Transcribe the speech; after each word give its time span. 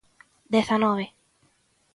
Dezanove. 0.53 1.05